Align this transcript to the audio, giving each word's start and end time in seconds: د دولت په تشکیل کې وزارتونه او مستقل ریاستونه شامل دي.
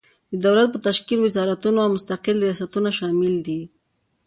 د 0.31 0.33
دولت 0.45 0.67
په 0.71 0.79
تشکیل 0.87 1.19
کې 1.21 1.25
وزارتونه 1.25 1.79
او 1.81 1.89
مستقل 1.95 2.37
ریاستونه 2.45 2.89
شامل 2.97 3.33
دي. 3.47 3.61